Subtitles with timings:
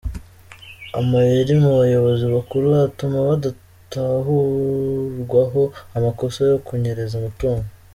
[0.99, 5.63] Amayeri mu bayobozi bakuru atuma badatahurwaho
[5.97, 7.67] amakosa yo kunyereza umutungo.